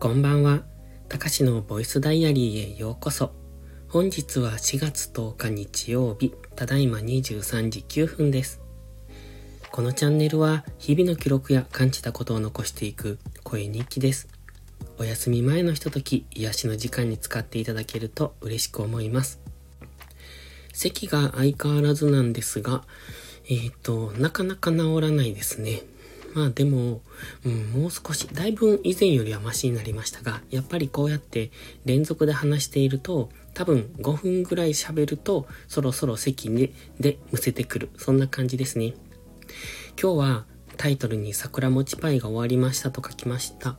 [0.00, 0.62] こんばんは。
[1.10, 3.32] たかしのボイスダイアリーへようこそ。
[3.86, 8.62] 本日は4月10日日曜日、ただいま23時9分です。
[9.70, 14.28] このチャンネルは日々の記録や感じたことを残していく声日記です。
[14.96, 19.38] お休み前のひととき、癒しの時間に使っていただけると嬉しく思います。
[20.72, 22.84] 咳が相変わらずなんですが、
[23.50, 25.82] えっ、ー、と、なかなか治らないですね。
[26.34, 27.00] まあでも、
[27.44, 31.50] うん、もう少し、だいぶ以前よりはマシになりましたが、やっぱりこうやって
[31.84, 37.90] 連続で話していると、多分5分ぐらい喋ると、そろそろ席にでむせてくる。
[37.96, 38.94] そんな感じですね。
[40.00, 43.76] 今日はタイトルに桜餅パイが終わりましたと書きました。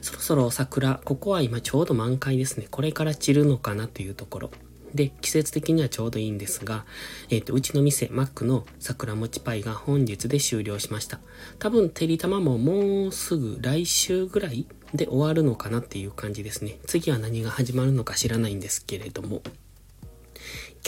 [0.00, 2.66] そろそろ桜、ここは今ちょうど満開ですね。
[2.70, 4.50] これから散るのかなというところ。
[4.96, 6.84] で、季節的にはちょうどいいんですが、
[7.30, 11.20] えっ、ー、と、うちの店、マックの桜餅パイが本日で終了しました。
[11.58, 16.78] 多分、てりたまももうすぐ来週ぐらいで終わるのかなっていう感じですね。
[16.86, 19.42] 次は何が始まるのか知らないんですけれども。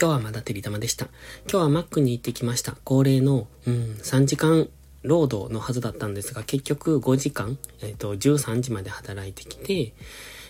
[0.01, 1.07] 今日はまだてりたまでした。
[1.51, 2.77] 今日はマックに行ってきました。
[2.85, 4.69] 恒例の、うん、3時間
[5.03, 9.93] 労働のはずだったんですが、結局5時間、えっ、ー、と、13時まで働いてきて、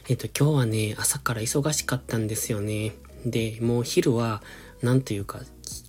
[0.09, 2.93] えっ、ー、と、今日はね、朝から忙しかったんですよね。
[3.25, 4.43] で、もう昼は、
[4.83, 5.41] なんというか、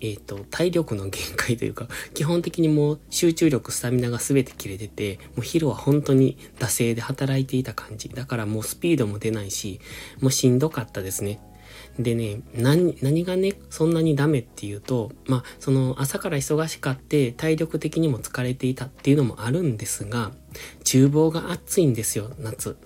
[0.01, 8.09] えっ、ー、と、体力の限界というか、 基本的にもう集中力、スタミナが全て切れてて、もう昼は本当に惰性で働いていた感じ。
[8.09, 9.79] だからもうスピードも出ないし、
[10.21, 11.39] もうしんどかったですね。
[11.97, 20.31] でね、何、何がね、そんなにダメっていうと、まあ、その朝から忙しかって体力的にも疲れていたっていうのもあるんですが、
[20.83, 22.77] 厨房が暑いんですよ、夏。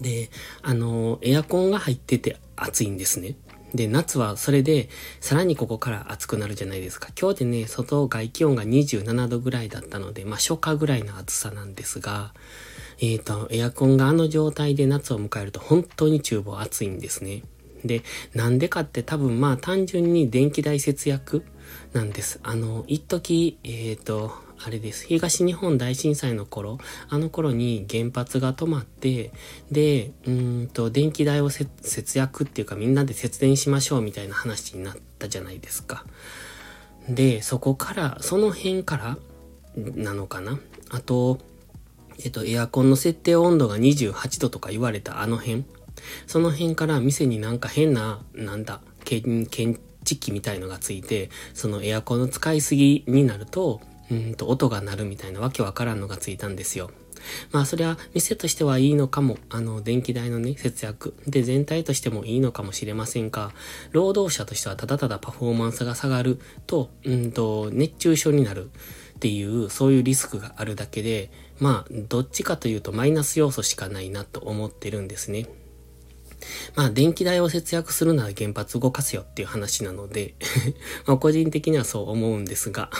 [0.00, 0.30] で、
[0.62, 3.36] あの、エアコンが入ってて暑いんですね。
[3.74, 4.88] で、夏はそれで、
[5.20, 7.08] さらにここから暑くなるじゃないですか。
[7.18, 12.34] 今日でね、外外気温が27度ぐらいだったので、まあ初夏ぐらいの暑さなんですが、
[13.00, 17.42] えっ、ー、と、エアコンがあの状態で夏を迎えると本当に厨房暑いんですね。
[17.84, 18.02] で、
[18.34, 21.44] なんでかって多分まあ単純に電気代節約
[21.94, 22.40] なんです。
[22.42, 24.32] あの、一時、えっ、ー、と、
[24.64, 25.06] あれです。
[25.06, 26.78] 東日本大震災の頃、
[27.08, 29.32] あの頃に原発が止まって、
[29.70, 36.04] で、うんと、電気代を節約っていうかみんなで節電しましょうみたいな話になったじゃないですか。
[37.08, 39.18] で、そこから、その辺から
[39.76, 41.38] なのかなあと、
[42.24, 45.64] えっと、エアコンの設定温度が28度とか言われたあの辺。
[46.26, 49.48] その辺から店になんか変な、なんだ、検
[50.04, 53.80] 知器みたいのがついて、そのエアコンの使いすぎになると、
[54.12, 56.90] うんと音が鳴るみたいなわけわからんのがついたんですよ。
[57.50, 61.14] まあそれは店としてはいいのかも、あの電気代のね、節約。
[61.26, 63.52] で全体としてもいいのかもしれませんが、
[63.92, 68.70] 労働者としてはただただパフォーマンスが下がると、うんと熱中症になる
[69.16, 75.48] っていう、そういうリスクがあるだけで、まあどっちかというとマイナス要素しかないなと思ってるんですね。
[76.74, 80.34] まあ、電気代を節約するなら原発動かすよっていう話なので
[81.06, 82.90] ま、個人的にはそう思うんですが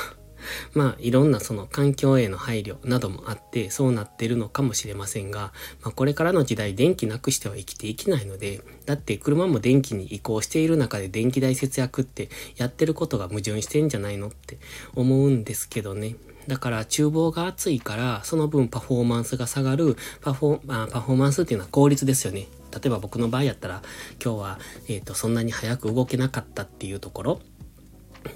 [0.74, 14.58] まあ、いろんなその環境への配慮などもあって、そうなってるのかもしれませんが、まあ、これからの時代電気なくしては生きていけないので、だって車も電気に移行している中で電気代節約ってやってることが矛盾してんじゃないのって
[14.94, 16.16] 思うんですけどね。
[16.48, 22.48] だから厨房が熱いから、その分パフォーマンスが下がる、パフォー、パフォーマンスっていうのは効率ですよね。
[22.72, 23.82] 例えば僕の場合やったら、
[24.22, 27.40] 今日は、えっ、ー、と、そんなに早く動けなかったっていうところ、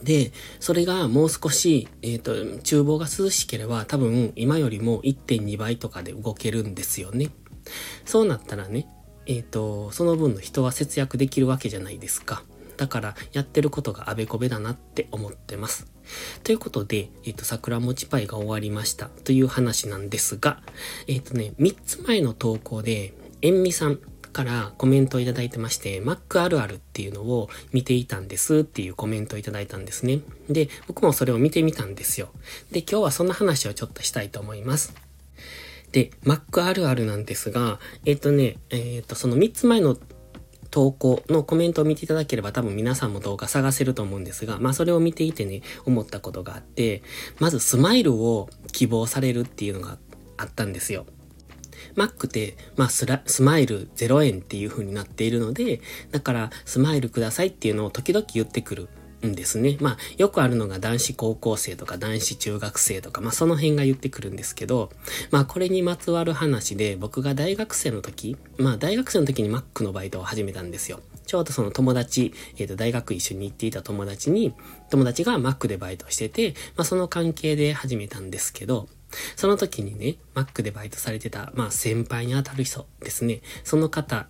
[0.02, 7.30] で、それがもう少し、えっ、ー、と、厨房が涼しければ多分今よりも1.2倍とかで動けるんですよね。
[8.04, 8.88] そうなったらね、
[9.26, 12.42] えっ、ー、と、その分の人は節約できるわけじゃないですか。
[12.76, 15.90] だからやってることがあべこべだなって思ってます。
[16.44, 20.60] ということで、えっ、ー、と、桜餅パイが終わりましたという話なんですが、
[21.08, 23.98] えっ、とね、3つ前の投稿で、えんみさん、
[24.36, 30.20] からコメントをいただいてまして、Mac あるあるっていうのを見ていたんですっていうコメントをいただいたんですね。
[30.50, 32.28] で、僕もそれを見てみたんですよ。
[32.70, 34.94] で、今日はそんな話をちょっとしたいと思います。
[35.92, 39.96] で、Mac あるあるなんですが、えっ、とね、えっ、と、その3つ前の
[40.70, 47.02] 投稿のコメントを見ていただければ多分皆さんも動画探せると思うんですが、まあそれを見ていてね、思ったことがあって、
[47.38, 49.96] まずスマイルを希望されるっていうのが
[50.36, 51.06] あったんですよ。
[51.96, 58.88] Mac って、まあスラ、スマイル0円っていう風になっているので、だからスマイルくださいっていうのを時々言ってくる
[59.26, 59.76] んですね。
[59.80, 64.90] まあ、よくあるのが男子高校生とか男子中学生とか、まあその辺が言ってくるんですけど、
[65.30, 71.00] まあこれにまつわる話で、僕が大学生の時、まあ大学生の時に Mac のバイトを始めたんですよ。
[71.26, 74.54] ちょうどその友達、えっ、ー、と大学一緒に行っていた友達に、
[74.90, 78.88] 友達が Mac でバイトしてて、まあその関係で始めたんですけど、
[79.36, 83.40] その時にね、Mac でバイトされてた、まあ先輩に当たる人ですね。
[83.64, 84.26] その方、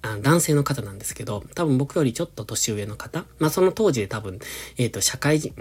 [0.00, 3.24] あの男性の方なんですけど、多分僕よりちょっと年上の方。
[3.38, 4.38] まあその当時で多分、
[4.76, 5.54] えっ、ー、と、社会人、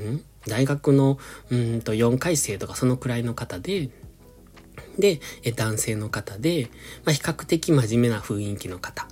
[0.48, 1.18] 大学の、
[1.50, 3.90] うんと4回生とかそのくらいの方で、
[5.00, 6.70] で、え男性の方で、
[7.06, 9.08] まあ比較的真面目な雰囲気の方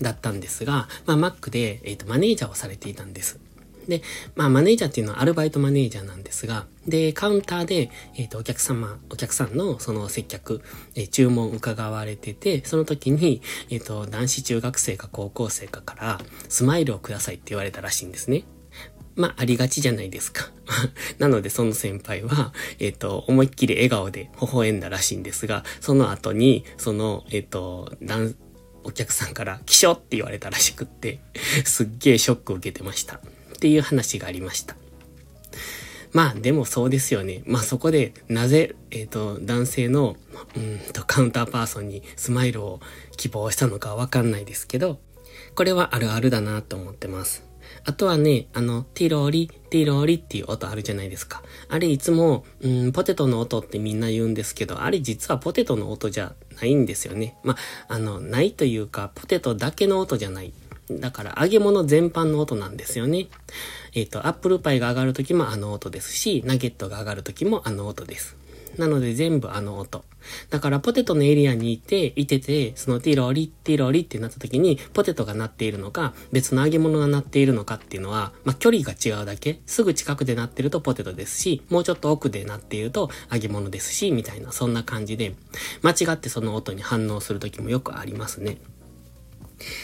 [0.00, 3.40] だったんですが、まあ Mac で、えっ、ー、と、マネージャーをされていたんです。
[3.88, 4.02] で、
[4.36, 10.62] まあ、マネージャーっていうのはアルバイトマネージャーなんですが、で、カウンターで、えっ、ー、と、お客様、お客さんのその接客、
[10.94, 18.44] えー、注文伺われてて、その時に、えっ、ー、と、男子中学生か高校生かから、スマイルをくださいって言われたらしいんですね。
[19.16, 20.50] まあ、ありがちじゃないですか。
[21.18, 27.92] なので、その先輩は、えっ、と、思いっきり笑顔で微笑んだらしいんですが、その後に、その、えっ、と、
[28.84, 31.20] お客さんから、気象って言われたらしくって、
[31.64, 33.20] すっげえショックを受けてました。
[33.58, 34.76] っていう話がありました。
[36.12, 37.42] まあでもそうですよね。
[37.44, 40.16] まあそこでなぜ、えっ、ー、と、男性の、
[40.56, 42.80] うんと、カウンターパーソンにスマイルを
[43.16, 45.00] 希望したのかわかんないですけど、
[45.56, 47.48] これはあるあるだなと思ってます。
[47.84, 51.42] あとはね、あの、ティロリ、ティロリっていう音あるじゃないですか。
[51.68, 57.36] あれいつも、うん、ポテトの音ってみんな言うんですけど、あれ実はポテトの音じゃないんですよね。
[57.42, 57.54] ま
[57.88, 60.52] あ、あの、ないというか、ポテトだけの音じゃない。
[60.90, 63.28] だから揚げ物全般の音なんですよね。
[63.94, 68.36] えっ、ー、と、アップルパイが上がるときもあの音ですし、ナゲットが上がるときもあの音です。
[68.78, 70.04] なので全部あの音。
[70.50, 85.34] だからポテトのエリアにいて、いてて、そのティロリ、ティロリってなった時に、ポテトが鳴っているのか、別の揚げ物が鳴っているのかっていうのは、まあ、距離が違うだけ、すぐ近くで鳴ってるとポテトですし、もうちょっと奥で鳴っていると揚げ物ですし、みたいな、そんな感じで、
[85.82, 88.58] 間違ってその音に反応する時もよくありますね。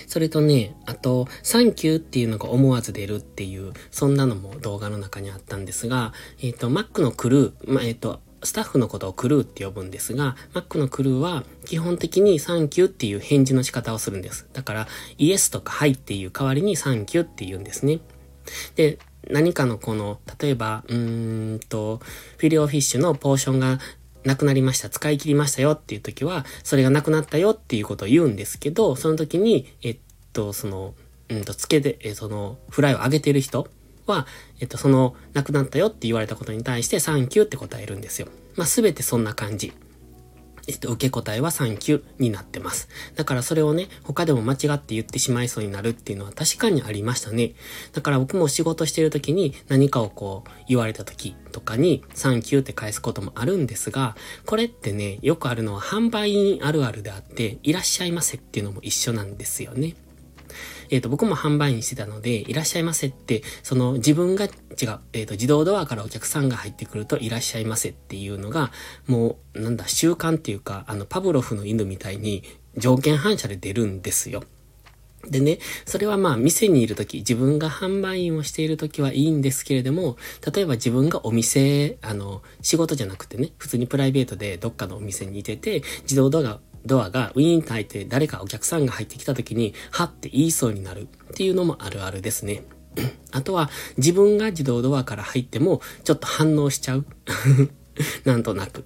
[0.07, 14.47] それとね、あと、サンキューっていうのが思わず出るっていう、そんなのも動画の中にあったんですが、えっ、ー、と、Mac のクルー、まあ、えっ、ー、と、スタッフのことをクルーって呼ぶんですが、Mac のクルーは基本的にサンキューっていう返事の仕方をするんです。
[14.53, 14.89] だから、
[15.19, 18.01] イエスとかはいっていう代わりにサンキューって言うんですね。
[18.77, 18.99] で、
[19.31, 22.01] 何かのこの、例えば、うーんと、
[22.37, 23.79] フィレオフィッシュのポーションが
[24.25, 29.99] なくなりました、使い切りましたよっていう時は、それがなくなったよっていうことを言うんですけど、その時に、えっ
[30.33, 30.95] と、その、
[31.29, 33.69] うんと、つけて、えその、フライを上げてる人
[34.07, 34.27] は、
[34.61, 38.29] えっと、その、なくなったよって言われたことに対して、サンキューって答えるんですよ。
[38.57, 39.73] まあ、すべてそんな感じ。
[40.67, 42.89] えっと、受け答えはサンキューになってます。
[43.15, 47.53] だからそれをね、他でも間違って言ってしまいそうになるっていうのは確かにありましたね。
[47.93, 54.17] だから僕も仕事してる時に何かをこう言われた時とかにサンキューって返すこともあるんですが、
[54.47, 59.95] これってね、よくあるのは販売員あるあるであって、いらっしゃいませっていうのも一緒なんですよね。
[60.91, 64.51] えっ、ー、と、僕も販売員してたので、いらっしゃいませって、その自分が、違う、
[65.13, 68.73] えっ、ー、と、自動ドアからお客さんが入ってくると、いらっしゃいませっていうのが、
[69.07, 72.43] もう、なんだ、習慣っていうか、あの、パブロフの犬みたいに、
[72.77, 74.43] 条件反射で出るんですよ。
[75.31, 80.17] でね、それはまあ店にいるとき、自分が販売員をしているときはいいんですけれども、
[80.55, 92.65] 例えば自分がお店、あの、仕事じゃなくてね、普通にプライベートでどっかのお店にいてて、自動ドアがドアがウィーンと開いて誰かお客さんが入ってきた時に、はって言いそうになるっていうのもあるあるですね。
[93.33, 97.07] あとは、自分が自動ドアから入っても、ちょっと反応しちゃう。
[98.25, 98.85] なんとなく。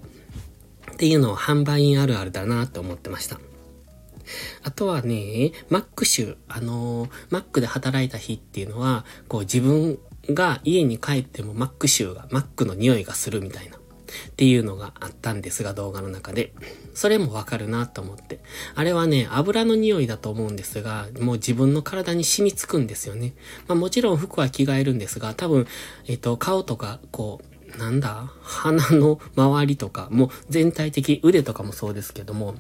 [0.93, 3.41] っていうのを販売員あるあるだなって思ってました。
[4.63, 13.78] あとはね、Mac 集、あのー、Mac で働いた日っていうのは、こう自分が家に帰っても Mac 集が、Mac の匂いがするみたいな。
[14.29, 16.53] っていうのがあったんですが、動画の中で。
[16.95, 18.41] それもわかるなと思って。
[18.75, 23.35] あれはね、油の匂いだと思うんですが、もう自分の体に染みつくんですよね。
[23.69, 25.67] まあもちろん服は着替えるんですが、多分、
[26.07, 28.33] えっと、顔とか、こう、なんだ？
[28.43, 32.55] 鼻の周りとか、もう全体的、腕とかもそうですけども、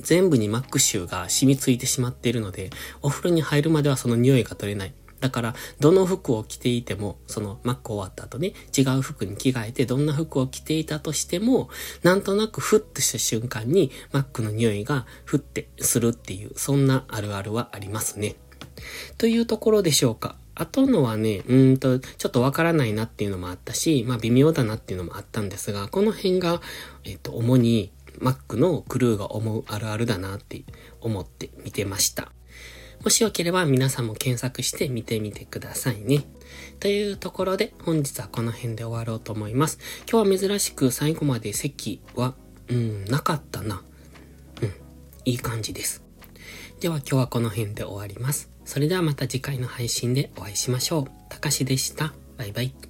[0.00, 2.70] 全部にマック臭が染みついてしまっているので、
[3.02, 4.94] お風呂に入るまではその匂いが取れない。
[5.20, 11.68] だから、どの服を着ていても、そのマック終わった後ね、違う服に着替えて、どんな服を着ていたとしても、
[12.02, 18.36] なんとなくふっとした瞬間に、マックの匂いがふってするっていう、そんなあるあるはありますね。
[19.16, 20.36] というところでしょうか。
[20.54, 26.60] あとのはね、うんと、ちょっとわからないなっていうのもあったし、まあ微妙だなっていうのもあったんですが、この辺が、
[27.04, 30.62] えっ、と、主に Mac のクルーが思うあるあるだなって
[31.00, 32.32] 思って見てました。
[33.02, 36.24] もしよければ皆さんも検索して見てみてくださいね。
[36.80, 39.78] というところで本日はこの辺で終わろうと思います。
[40.10, 42.34] 今日は珍しく最後まで席は、
[42.68, 43.82] うん、なかったな。
[44.62, 44.72] うん、
[45.24, 46.02] いい感じです。
[46.80, 48.50] では今日はこの辺で終わります。
[48.64, 51.04] それではまた次回の配信でお会いしましょう。
[51.28, 52.12] たかしでした。
[52.36, 52.87] バイバイ。